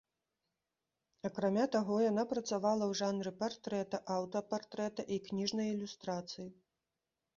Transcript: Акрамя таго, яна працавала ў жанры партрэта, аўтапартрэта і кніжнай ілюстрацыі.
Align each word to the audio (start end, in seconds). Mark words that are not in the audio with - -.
Акрамя 1.29 1.65
таго, 1.75 1.95
яна 2.11 2.23
працавала 2.31 2.83
ў 2.87 2.93
жанры 3.01 3.31
партрэта, 3.43 4.01
аўтапартрэта 4.17 5.01
і 5.17 5.23
кніжнай 5.29 5.67
ілюстрацыі. 5.75 6.47